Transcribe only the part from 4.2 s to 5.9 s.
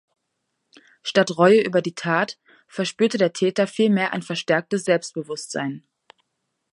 verstärktes Selbstbewusstsein.